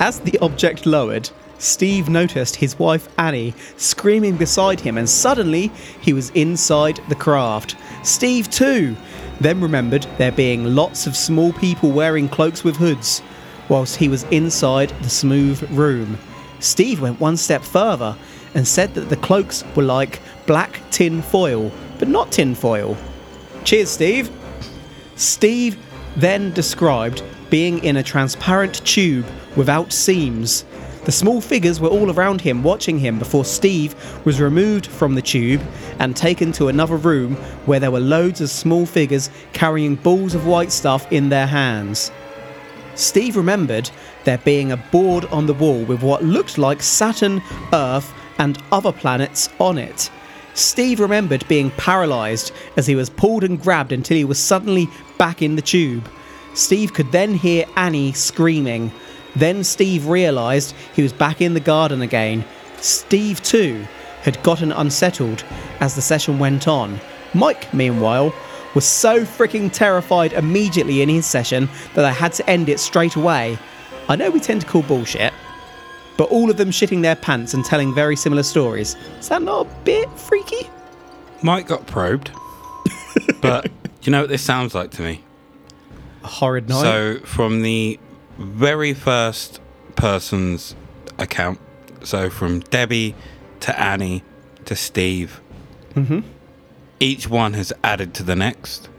[0.01, 1.29] As the object lowered,
[1.59, 7.77] Steve noticed his wife Annie screaming beside him, and suddenly he was inside the craft.
[8.03, 8.97] Steve, too,
[9.39, 13.21] then remembered there being lots of small people wearing cloaks with hoods,
[13.69, 16.17] whilst he was inside the smooth room.
[16.59, 18.15] Steve went one step further
[18.53, 22.97] and said that the cloaks were like black tin foil, but not tin foil.
[23.63, 24.31] Cheers, Steve.
[25.15, 25.77] Steve
[26.15, 30.65] then described being in a transparent tube without seams.
[31.05, 35.21] The small figures were all around him, watching him before Steve was removed from the
[35.21, 35.61] tube
[35.99, 40.45] and taken to another room where there were loads of small figures carrying balls of
[40.45, 42.11] white stuff in their hands.
[42.97, 43.89] Steve remembered
[44.23, 48.91] there being a board on the wall with what looked like Saturn, Earth, and other
[48.91, 50.09] planets on it.
[50.55, 55.43] Steve remembered being paralysed as he was pulled and grabbed until he was suddenly back
[55.43, 56.09] in the tube.
[56.55, 58.91] Steve could then hear Annie screaming.
[59.35, 62.43] Then Steve realised he was back in the garden again.
[62.81, 63.85] Steve, too,
[64.23, 65.43] had gotten unsettled
[65.79, 66.99] as the session went on.
[67.35, 68.33] Mike, meanwhile,
[68.73, 73.15] was so freaking terrified immediately in his session that I had to end it straight
[73.15, 73.57] away.
[74.09, 75.33] I know we tend to call bullshit,
[76.17, 78.95] but all of them shitting their pants and telling very similar stories.
[79.19, 80.69] Is that not a bit freaky?
[81.41, 82.31] Mike got probed,
[83.41, 83.71] but do
[84.03, 85.23] you know what this sounds like to me?
[86.23, 86.81] A horrid night.
[86.81, 87.99] So from the
[88.37, 89.59] very first
[89.95, 90.75] person's
[91.17, 91.59] account,
[92.03, 93.15] so from Debbie
[93.61, 94.23] to Annie
[94.65, 95.41] to Steve,
[95.93, 96.21] mm-hmm.
[96.99, 98.89] Each one has added to the next.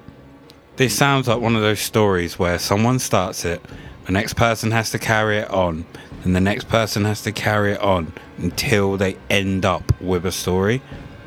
[0.77, 3.61] This sounds like one of those stories where someone starts it,
[4.07, 5.85] the next person has to carry it on,
[6.25, 10.33] and the next person has to carry it on until they end up with a
[10.33, 10.81] story.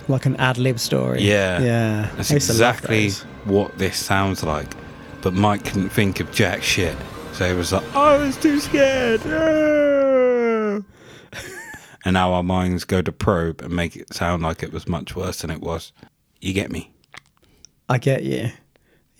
[0.08, 1.22] like an ad lib story.
[1.22, 1.62] Yeah.
[1.62, 2.12] Yeah.
[2.16, 3.12] That's I used to love exactly
[3.46, 4.74] what this sounds like.
[5.22, 6.98] But Mike couldn't think of jack shit.
[7.34, 9.22] So he was like, I was too scared.
[9.26, 10.82] Ah."
[12.06, 15.16] and now our minds go to probe and make it sound like it was much
[15.16, 15.92] worse than it was.
[16.42, 16.92] You get me?
[17.88, 18.52] I get you.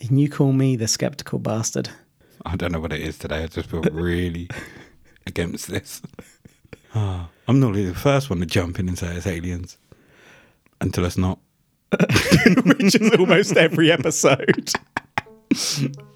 [0.00, 1.88] And you call me the skeptical bastard.
[2.44, 3.44] I don't know what it is today.
[3.44, 4.48] I just feel really
[5.26, 6.02] against this.
[6.94, 9.78] Ah, I'm normally the first one to jump in and say it's aliens.
[10.80, 11.38] Until it's not.
[12.64, 14.72] which is almost every episode.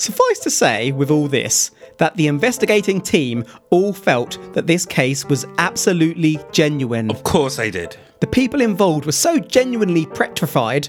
[0.00, 5.26] Suffice to say, with all this, that the investigating team all felt that this case
[5.26, 7.10] was absolutely genuine.
[7.10, 7.98] Of course they did.
[8.20, 10.88] The people involved were so genuinely petrified,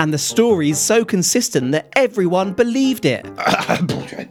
[0.00, 3.24] and the stories so consistent that everyone believed it.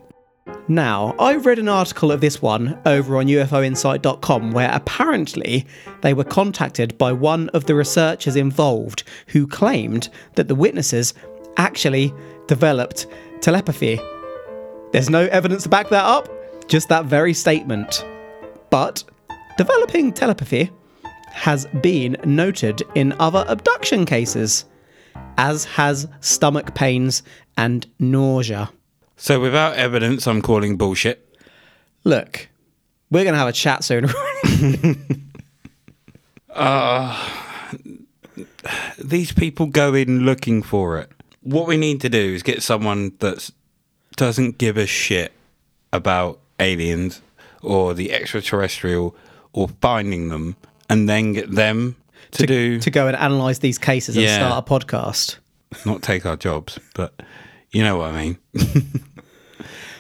[0.70, 5.66] Now, I read an article of this one over on UFOinsight.com where apparently
[6.02, 11.14] they were contacted by one of the researchers involved who claimed that the witnesses
[11.56, 12.14] actually
[12.48, 13.08] developed
[13.40, 13.98] telepathy.
[14.92, 16.30] There's no evidence to back that up,
[16.68, 18.06] just that very statement.
[18.70, 19.04] But
[19.58, 20.72] developing telepathy
[21.32, 24.66] has been noted in other abduction cases,
[25.38, 27.22] as has stomach pains
[27.58, 28.72] and nausea.
[29.18, 31.38] So without evidence, I'm calling bullshit.
[32.04, 32.48] Look,
[33.12, 34.08] we're going to have a chat soon.
[39.04, 41.12] these people go in looking for it.
[41.42, 43.50] What we need to do is get someone that
[44.18, 45.32] doesn't give a shit
[45.94, 47.22] about aliens
[47.62, 49.16] or the extraterrestrial
[49.54, 50.56] or finding them,
[50.90, 51.96] and then get them
[52.32, 55.38] to, do to go and analyze these cases and start a podcast.
[55.86, 57.14] not take our jobs, but
[57.72, 58.38] you know what I mean.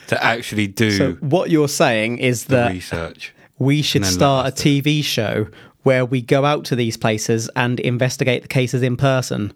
[0.07, 3.33] to actually do So what you're saying is that research.
[3.59, 5.47] we should start a TV show
[5.83, 9.53] where we go out to these places and investigate the cases in person.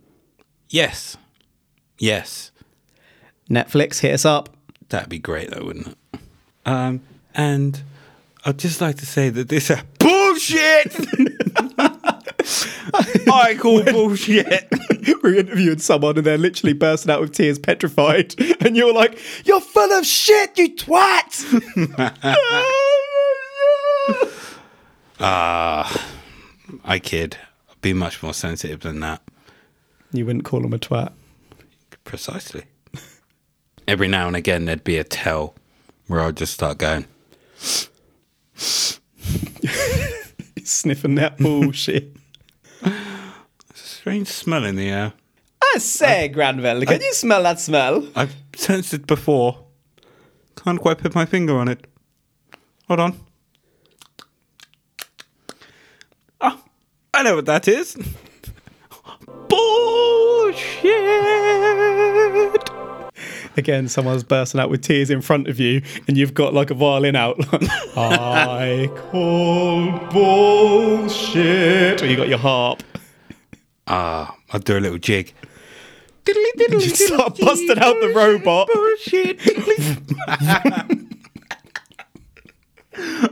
[0.70, 1.18] Yes,
[2.00, 2.51] yes,
[3.52, 4.50] Netflix, hit us up.
[4.90, 5.98] that'd be great, though, wouldn't it?
[6.66, 7.02] Um,
[7.36, 7.82] and
[8.46, 10.96] I'd just like to say that this is bullshit.
[13.34, 14.68] I call bullshit.
[15.24, 19.62] We're interviewing someone and they're literally bursting out with tears, petrified, and you're like, "You're
[19.62, 21.46] full of shit, you twat!"
[25.24, 26.08] Ah,
[26.84, 27.38] I kid.
[27.70, 29.22] I'd be much more sensitive than that.
[30.12, 31.12] you wouldn't call him a twat.
[32.04, 32.64] Precisely.
[33.92, 35.54] Every now and again, there'd be a tell
[36.08, 37.08] where I'd just start going.
[40.64, 42.16] Sniffing that bullshit.
[42.82, 43.42] There's
[43.74, 45.12] a strange smell in the air.
[45.62, 48.08] I say, Granville, can you smell that smell?
[48.16, 49.66] I've sensed it before.
[50.56, 51.86] Can't quite put my finger on it.
[52.88, 53.20] Hold on.
[56.40, 56.64] Ah,
[57.14, 57.98] I know what that is.
[63.58, 66.74] Again, someone's bursting out with tears in front of you, and you've got like a
[66.74, 67.38] violin out.
[67.98, 72.02] I call bullshit.
[72.02, 72.84] Or you got your harp.
[73.88, 75.34] Ah, I'll do a little jig.
[76.28, 78.70] You start busting out the robot.
[78.72, 79.40] Bullshit.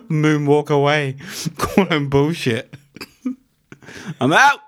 [0.09, 1.15] Moonwalk away.
[1.57, 2.73] Call him bullshit.
[4.19, 4.59] I'm out.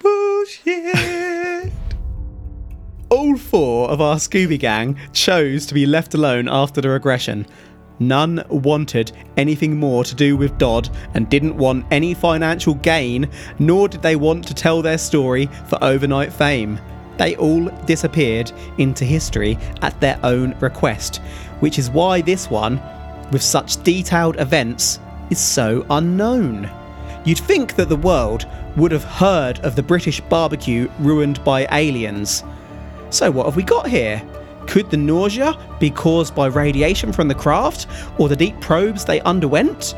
[0.00, 1.72] Bullshit.
[3.10, 7.46] All four of our Scooby Gang chose to be left alone after the regression.
[7.98, 13.88] None wanted anything more to do with Dodd and didn't want any financial gain, nor
[13.88, 16.78] did they want to tell their story for overnight fame.
[17.16, 21.22] They all disappeared into history at their own request,
[21.60, 22.78] which is why this one,
[23.32, 26.70] with such detailed events, is so unknown.
[27.24, 32.44] You'd think that the world would have heard of the British barbecue ruined by aliens.
[33.10, 34.22] So, what have we got here?
[34.66, 37.86] Could the nausea be caused by radiation from the craft
[38.18, 39.94] or the deep probes they underwent?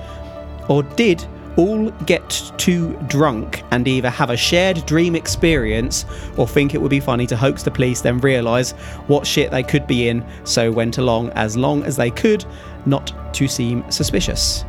[0.68, 6.05] Or did all get too drunk and either have a shared dream experience
[6.37, 8.70] or think it would be funny to hoax the police, then realise
[9.09, 12.44] what shit they could be in, so went along as long as they could,
[12.87, 14.64] not to seem suspicious?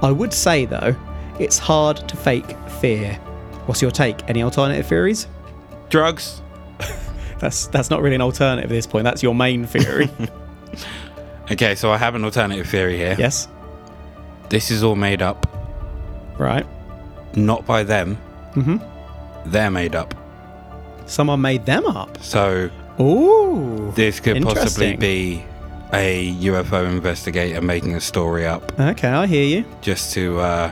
[0.00, 0.94] I would say, though,
[1.40, 3.14] it's hard to fake fear.
[3.66, 4.28] What's your take?
[4.30, 5.26] Any alternative theories?
[5.88, 6.40] Drugs.
[7.40, 9.04] That's that's not really an alternative at this point.
[9.04, 10.08] That's your main theory.
[11.50, 13.16] Okay, so I have an alternative theory here.
[13.18, 13.48] yes.
[14.50, 15.46] This is all made up,
[16.38, 16.66] Right.
[17.34, 18.18] not by them.
[18.54, 18.82] Mhm.
[19.46, 20.14] They're made up.
[21.06, 22.18] Someone made them up.
[22.22, 22.68] So
[23.00, 23.92] Ooh.
[23.96, 25.42] this could possibly be
[25.94, 29.64] a UFO investigator making a story up Okay, I hear you.
[29.80, 30.70] just to, uh,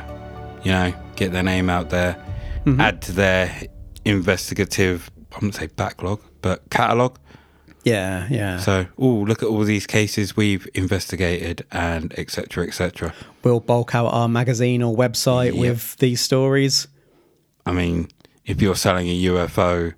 [0.62, 2.16] you know, get their name out there,
[2.66, 2.80] Mm-hmm.
[2.82, 3.50] add to their
[4.04, 7.18] investigative, I wouldn't say backlog, but catalogue.
[7.82, 8.58] Yeah, yeah.
[8.58, 12.64] So, oh, look at all these cases we've investigated and etc.
[12.64, 13.12] etc.
[13.42, 16.86] we'll bulk out our magazine or website with these stories.
[17.64, 18.08] I mean,
[18.44, 19.94] if you're selling a UFO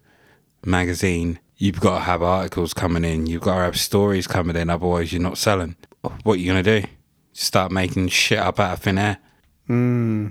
[0.64, 3.26] magazine, you've got to have articles coming in.
[3.26, 4.70] You've got to have stories coming in.
[4.70, 5.76] Otherwise, you're not selling.
[6.22, 6.88] What are you going to do?
[7.34, 9.18] Start making shit up out of thin air?
[9.66, 10.28] Hmm.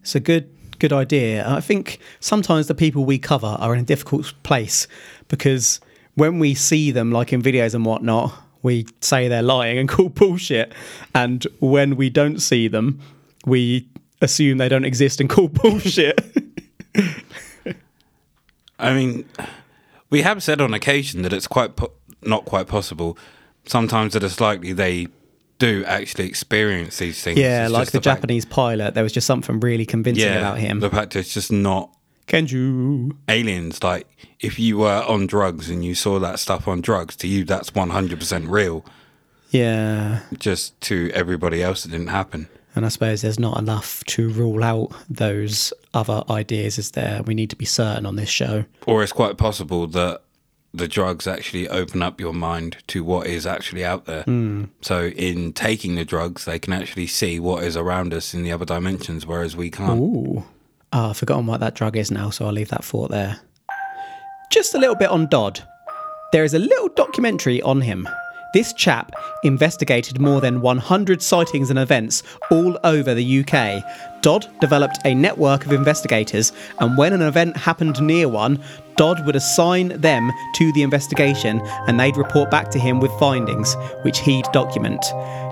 [0.00, 1.48] It's a good good idea.
[1.48, 4.88] I think sometimes the people we cover are in a difficult place
[5.30, 5.80] because
[6.14, 10.10] when we see them, like in videos and whatnot, we say they're lying and call
[10.10, 10.72] bullshit.
[11.14, 13.00] And when we don't see them,
[13.46, 13.88] we
[14.20, 16.20] assume they don't exist and call bullshit.
[18.78, 19.24] I mean,
[20.10, 23.16] we have said on occasion that it's quite po- not quite possible.
[23.66, 25.08] Sometimes it's likely they
[25.58, 27.38] do actually experience these things.
[27.38, 30.58] yeah, It's like the, fact- Japanese pilot, there was just something really convincing yeah, about
[30.58, 30.80] him.
[30.80, 31.94] The fact it's just not
[32.30, 33.16] Kenju.
[33.28, 33.82] aliens.
[33.82, 34.06] Like
[34.38, 37.74] if you were on drugs and you saw that stuff on drugs, to you that's
[37.74, 38.84] one hundred percent real.
[39.50, 40.20] Yeah.
[40.38, 42.48] Just to everybody else, it didn't happen.
[42.76, 47.20] And I suppose there's not enough to rule out those other ideas, is there?
[47.24, 48.64] We need to be certain on this show.
[48.86, 50.22] Or it's quite possible that
[50.72, 54.22] the drugs actually open up your mind to what is actually out there.
[54.22, 54.66] Hmm.
[54.82, 58.52] So in taking the drugs, they can actually see what is around us in the
[58.52, 59.98] other dimensions, whereas we can't.
[59.98, 60.44] Ooh.
[60.92, 63.38] Ah, I've forgotten what that drug is now, so I'll leave that thought there.
[64.50, 65.60] Just a little bit on Dodd.
[66.32, 68.08] There is a little documentary on him.
[68.52, 69.12] This chap
[69.44, 73.84] investigated more than 100 sightings and events all over the UK.
[74.22, 78.60] Dodd developed a network of investigators, and when an event happened near one,
[78.96, 83.76] Dodd would assign them to the investigation and they'd report back to him with findings,
[84.02, 85.00] which he'd document.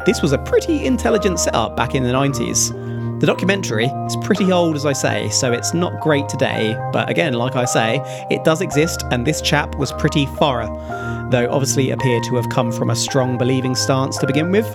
[0.05, 2.98] This was a pretty intelligent setup back in the 90s.
[3.19, 7.33] The documentary is pretty old, as I say, so it's not great today, but again,
[7.33, 8.01] like I say,
[8.31, 10.69] it does exist, and this chap was pretty thorough,
[11.29, 14.67] though obviously appeared to have come from a strong believing stance to begin with.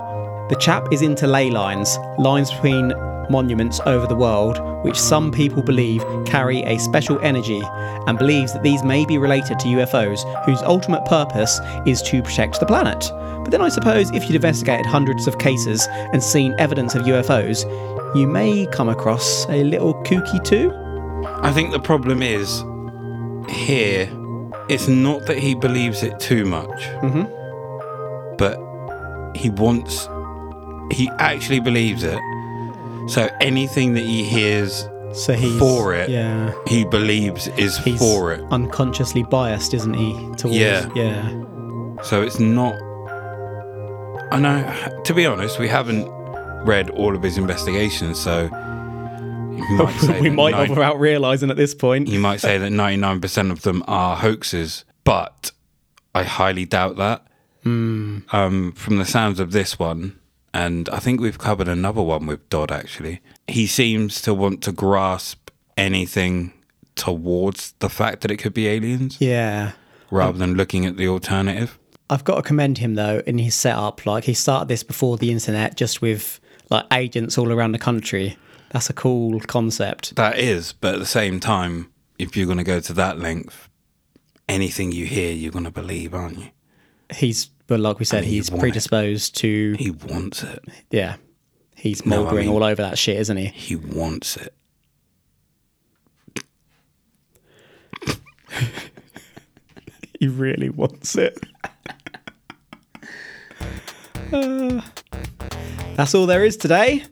[0.50, 2.92] The chap is into ley lines, lines between
[3.30, 7.62] monuments over the world, which some people believe carry a special energy,
[8.06, 12.60] and believes that these may be related to UFOs, whose ultimate purpose is to protect
[12.60, 13.10] the planet.
[13.44, 17.64] But then I suppose if you'd investigated hundreds of cases and seen evidence of UFOs,
[18.14, 20.72] you may come across a little kooky too.
[21.42, 22.62] I think the problem is
[23.50, 24.08] here,
[24.68, 28.36] it's not that he believes it too much, mm-hmm.
[28.36, 28.56] but
[29.36, 30.08] he wants,
[30.96, 32.18] he actually believes it.
[33.08, 36.08] So anything that he hears, So he's For it.
[36.08, 36.52] Yeah.
[36.66, 38.40] he believes is He's for it.
[38.50, 40.12] unconsciously biased, isn't he?
[40.36, 40.88] Towards, Yeah.
[40.94, 42.02] Yeah.
[42.02, 42.74] So it's not.
[44.32, 45.02] I know.
[45.04, 46.08] To be honest, we haven't
[46.64, 51.56] read all of his investigations, so you might we might nine- have without realising at
[51.56, 52.08] this point.
[52.08, 55.52] you might say that ninety nine percent of them are hoaxes, but
[56.14, 57.26] I highly doubt that.
[57.62, 58.18] Hmm.
[58.32, 60.18] Um, from the sounds of this one,
[60.52, 62.70] and I think we've covered another one with Dodd.
[62.70, 66.52] Actually, he seems to want to grasp anything
[66.94, 69.72] towards the fact that it could be aliens, Yeah.
[70.10, 71.78] rather than looking at the alternative.
[72.10, 74.04] I've got to commend him though in his setup.
[74.06, 76.38] Like he started this before the internet, just with
[76.70, 78.36] like agents all around the country.
[78.70, 80.16] That's a cool concept.
[80.16, 83.68] That is, but at the same time, if you're going to go to that length,
[84.48, 86.48] anything you hear, you're going to believe, aren't you?
[87.14, 88.62] He's, but like we said, And he's want it.
[88.62, 89.74] predisposed to.
[89.78, 90.64] He wants it.
[90.90, 91.16] Yeah,
[91.76, 93.46] he's No, I mean- all over that shit, isn't he?
[93.46, 94.54] He wants it.
[100.20, 101.38] He really wants it.
[104.34, 104.82] Uh,
[105.94, 107.04] that's all there is today.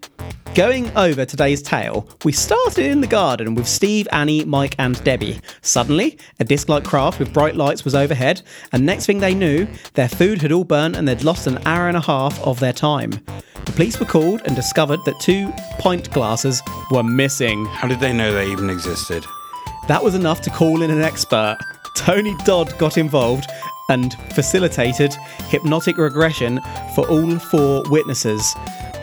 [0.57, 5.41] Going over today's tale, we started in the garden with Steve, Annie, Mike, and Debbie.
[5.61, 8.43] Suddenly, a disc like craft with bright lights was overhead,
[8.73, 11.87] and next thing they knew, their food had all burnt and they'd lost an hour
[11.87, 13.12] and a half of their time.
[13.66, 16.61] The police were called and discovered that two pint glasses
[16.91, 17.66] were missing.
[17.66, 19.25] How did they know they even existed?
[19.87, 21.59] That was enough to call in an expert.
[21.95, 23.47] Tony Dodd got involved
[23.89, 25.14] and facilitated
[25.49, 26.61] hypnotic regression
[26.95, 28.55] for all four witnesses.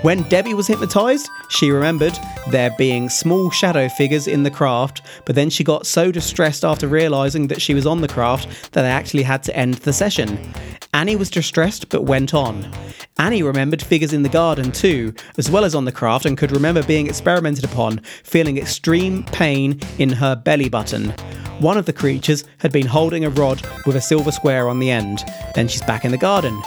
[0.01, 2.17] When Debbie was hypnotized, she remembered
[2.51, 6.87] there being small shadow figures in the craft, but then she got so distressed after
[6.87, 10.53] realizing that she was on the craft that they actually had to end the session.
[10.93, 12.71] Annie was distressed but went on.
[13.17, 16.53] Annie remembered figures in the garden too, as well as on the craft, and could
[16.53, 21.13] remember being experimented upon, feeling extreme pain in her belly button.
[21.59, 24.89] One of the creatures had been holding a rod with a silver square on the
[24.89, 25.25] end.
[25.55, 26.57] Then she's back in the garden.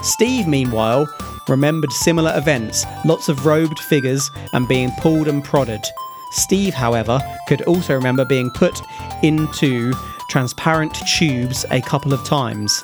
[0.00, 1.06] Steve, meanwhile,
[1.46, 5.84] remembered similar events lots of robed figures and being pulled and prodded.
[6.32, 8.80] Steve, however, could also remember being put
[9.22, 9.92] into
[10.30, 12.82] transparent tubes a couple of times.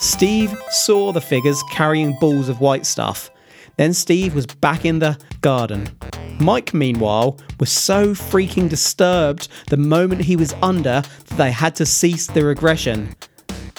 [0.00, 3.30] Steve saw the figures carrying balls of white stuff.
[3.80, 5.88] Then Steve was back in the garden.
[6.38, 11.86] Mike, meanwhile, was so freaking disturbed the moment he was under that they had to
[11.86, 13.16] cease the regression.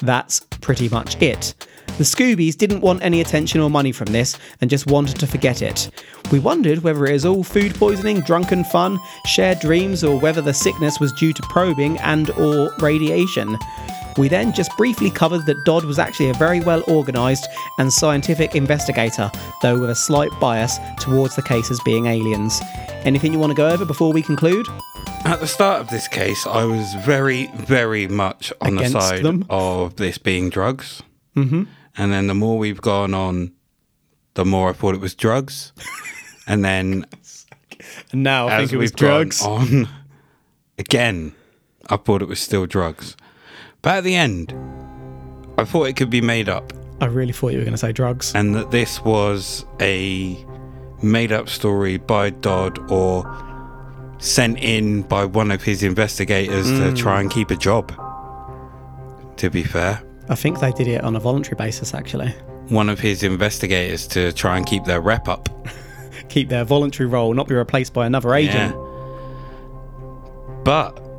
[0.02, 1.54] That's pretty much it.
[2.00, 5.62] The Scoobies didn't want any attention or money from this and just wanted to forget
[5.62, 5.92] it.
[6.32, 10.52] We wondered whether it was all food poisoning, drunken fun, shared dreams, or whether the
[10.52, 13.56] sickness was due to probing and or radiation.
[14.18, 17.48] We then just briefly covered that Dodd was actually a very well organised
[17.78, 19.32] and scientific investigator,
[19.62, 22.62] though with a slight bias towards the case as being aliens.
[23.04, 24.68] Anything you want to go over before we conclude?
[25.24, 29.24] At the start of this case, I was very, very much on Against the side
[29.24, 29.46] them?
[29.50, 31.04] of this being drugs.
[31.36, 31.64] Mm-hmm.
[31.98, 33.52] And then the more we've gone on,
[34.34, 35.74] the more I thought it was drugs.
[36.48, 37.06] and then
[38.12, 39.42] And now I as think it was drugs.
[39.44, 39.88] on,
[40.78, 41.34] again,
[41.90, 43.16] I thought it was still drugs.
[43.82, 44.54] But at the end,
[45.58, 46.74] I thought it could be made up.
[47.00, 48.34] I really thought you were going to say drugs.
[48.36, 50.38] and that this was a
[51.02, 53.26] made up story by Dodd or
[54.20, 56.98] sent in by one of his investigators to mm.
[56.98, 57.92] try and keep a job.
[59.38, 62.30] To be fair, I think they did it on a voluntary basis, actually.
[62.70, 65.50] one of his investigators to try and keep their rep up.
[66.30, 68.74] Keep their voluntary role, not be replaced by another agent.
[68.74, 70.62] Yeah.
[70.64, 71.11] But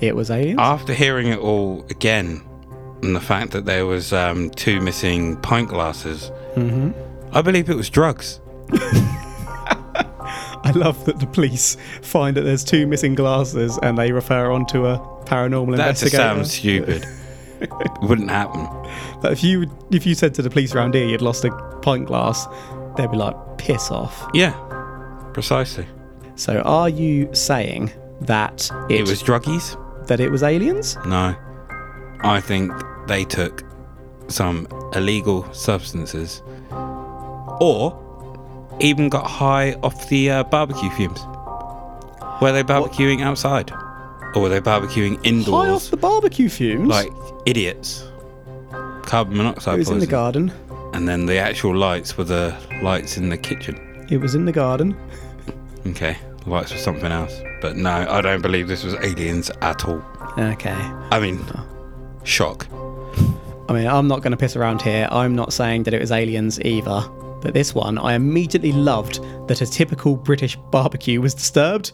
[0.00, 0.58] It was aliens.
[0.60, 2.42] after hearing it all again,
[3.02, 6.30] and the fact that there was um, two missing pint glasses,
[7.32, 8.40] I believe it was drugs.
[10.66, 14.64] I love that the police find that there's two missing glasses and they refer on
[14.66, 16.16] to a paranormal That investigator.
[16.16, 17.04] sounds stupid.
[17.60, 17.70] it
[18.02, 18.66] wouldn't happen.
[19.20, 21.50] But if you if you said to the police around here you'd lost a
[21.82, 22.46] pint glass,
[22.96, 24.26] they'd be like, piss off.
[24.32, 24.52] Yeah,
[25.34, 25.86] precisely.
[26.36, 27.92] So are you saying
[28.22, 29.78] that it, It was druggies?
[30.06, 30.96] That it was aliens?
[31.06, 31.34] No.
[32.20, 32.72] I think
[33.06, 33.62] they took
[34.28, 36.42] some illegal substances
[37.60, 38.00] or
[38.80, 41.20] even got high off the uh, barbecue fumes.
[42.40, 43.70] Were they barbecuing outside?
[44.34, 45.66] Or were they barbecuing indoors?
[45.66, 46.88] High off the barbecue fumes.
[46.88, 47.12] like
[47.46, 48.04] idiots?
[49.02, 50.52] Carbon monoxide it was in the garden.
[50.92, 54.06] And then the actual lights were the lights in the kitchen.
[54.10, 54.96] It was in the garden.
[55.86, 57.38] Okay, the lights were something else.
[57.64, 60.04] But no, I don't believe this was aliens at all.
[60.36, 60.76] Okay.
[61.10, 61.42] I mean,
[62.22, 62.66] shock.
[63.70, 65.08] I mean, I'm not going to piss around here.
[65.10, 67.08] I'm not saying that it was aliens either,
[67.44, 71.92] But this one, I immediately loved that a typical British barbecue was disturbed.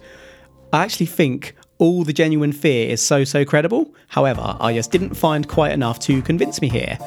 [0.72, 3.92] I actually think all the genuine fear is so, so credible.
[4.08, 6.98] However, I just didn't find quite enough to convince me here.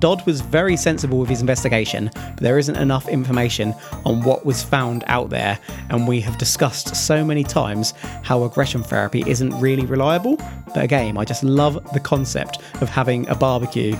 [0.00, 3.74] Dodd was very sensible with his investigation, but there isn't enough information
[4.06, 5.58] on what was found out there,
[5.90, 10.36] and we have discussed so many times how regression therapy isn't really reliable.
[10.68, 13.94] But again, I just love the concept of having a barbecue.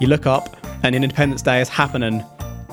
[0.00, 2.24] You look up, and Independence Day is happening.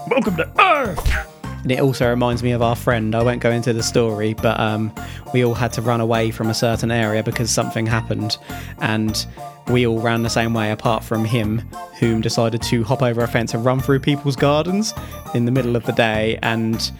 [0.10, 1.33] Welcome to Earth!
[1.64, 3.16] And it also reminds me of our friend.
[3.16, 4.94] I won't go into the story, but um,
[5.34, 8.38] we all had to run away from a certain area because something happened.
[8.80, 9.26] And
[9.70, 11.60] we all ran the same way, apart from him,
[12.00, 14.94] whom decided to hop over a fence and run through people's gardens
[15.34, 16.38] in the middle of the day.
[16.44, 16.92] And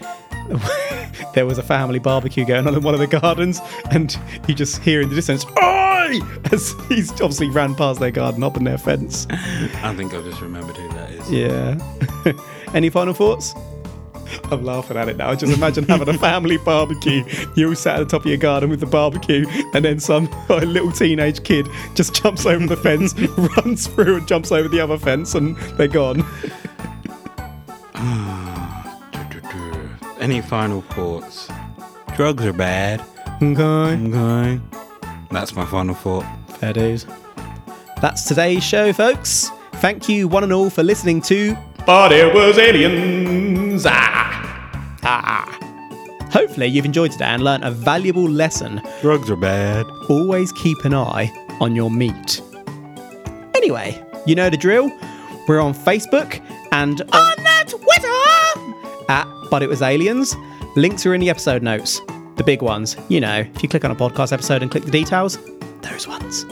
[1.34, 3.60] there was a family barbecue going on in one of the gardens,
[3.92, 6.20] and you just hear in the distance, "Oi!"
[6.54, 9.28] as he's obviously ran past their garden, up in their fence.
[9.30, 11.32] I think I've just remembered who that is.
[11.32, 12.34] Yeah.
[12.74, 13.54] Any final thoughts?
[14.52, 15.34] I'm laughing at it now.
[15.36, 17.24] Just imagine having a family barbecue.
[17.56, 20.30] You all sat at the top of your garden with the barbecue, and then some
[20.50, 23.14] like, little teenage kid just jumps over the fence,
[23.58, 26.24] runs through, and jumps over the other fence, and they're gone.
[30.20, 31.50] Any final thoughts?
[32.16, 33.02] Drugs are bad.
[33.42, 33.62] Okay.
[33.62, 34.62] Okay.
[35.32, 36.26] That's my final thought.
[36.60, 37.06] Fair dues.
[38.02, 39.50] That's today's show, folks.
[39.76, 42.58] Thank you, one and all, for listening to But It Was
[43.74, 43.86] Aliens.
[43.88, 45.00] Ah.
[45.04, 46.30] Ah.
[46.32, 48.82] Hopefully, you've enjoyed today and learnt a valuable lesson.
[49.02, 49.86] Drugs are bad.
[50.10, 52.42] Always keep an eye on your meat.
[53.56, 54.92] Anyway, you know the drill.
[55.48, 60.36] We're on Facebook and on, on Twitter at But It Was Aliens.
[60.76, 62.02] Links are in the episode notes.
[62.36, 64.92] The big ones, you know, if you click on a podcast episode and click the
[64.92, 65.38] details,
[65.82, 66.46] those ones.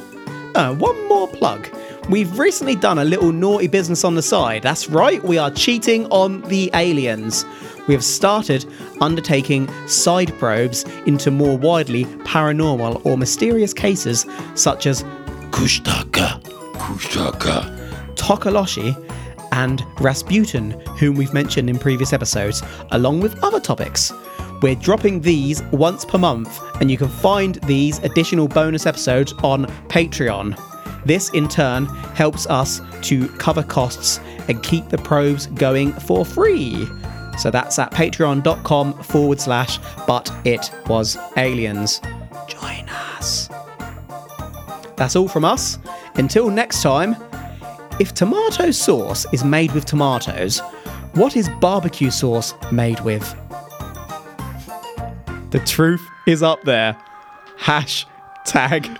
[0.53, 1.67] Uh, one more plug.
[2.09, 4.63] We've recently done a little naughty business on the side.
[4.63, 7.45] That's right, we are cheating on the aliens.
[7.87, 8.65] We have started
[8.99, 14.25] undertaking side probes into more widely paranormal or mysterious cases
[14.55, 15.03] such as
[15.51, 16.41] Kushtaka,
[16.73, 17.77] Kushaka.
[18.15, 18.95] Tokoloshi,
[19.51, 24.13] and Rasputin, whom we've mentioned in previous episodes, along with other topics.
[24.61, 29.65] We're dropping these once per month, and you can find these additional bonus episodes on
[29.87, 30.70] Patreon.
[31.05, 31.85] This, in turn,
[32.15, 36.87] helps us to cover costs and keep the probes going for free.
[37.37, 42.01] So that's at patreon.com forward slash but it was aliens.
[42.47, 43.49] Join us.
[44.97, 45.79] That's all from us.
[46.15, 47.15] Until next time,
[47.99, 50.59] if tomato sauce is made with tomatoes,
[51.13, 53.35] what is barbecue sauce made with?
[55.51, 56.97] The truth is up there.
[57.59, 58.97] Hashtag.